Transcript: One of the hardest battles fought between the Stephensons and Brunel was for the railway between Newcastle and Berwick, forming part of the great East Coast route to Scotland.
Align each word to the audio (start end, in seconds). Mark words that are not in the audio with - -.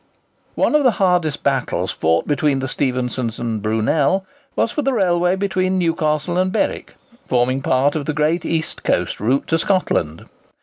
One 0.55 0.73
of 0.73 0.83
the 0.83 0.89
hardest 0.97 1.43
battles 1.43 1.91
fought 1.91 2.27
between 2.27 2.57
the 2.57 2.67
Stephensons 2.67 3.37
and 3.37 3.61
Brunel 3.61 4.25
was 4.55 4.71
for 4.71 4.81
the 4.81 4.93
railway 4.93 5.35
between 5.35 5.77
Newcastle 5.77 6.39
and 6.39 6.51
Berwick, 6.51 6.95
forming 7.27 7.61
part 7.61 7.95
of 7.95 8.05
the 8.07 8.13
great 8.13 8.43
East 8.43 8.81
Coast 8.83 9.19
route 9.19 9.45
to 9.45 9.59
Scotland. 9.59 10.25